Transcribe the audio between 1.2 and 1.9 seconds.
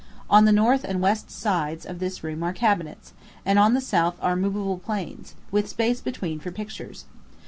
sides